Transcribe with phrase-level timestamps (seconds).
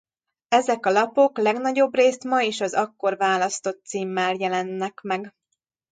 [0.47, 5.33] Ezek a lapok legnagyobbrészt ma is az akkor választott címmel jelennek meg.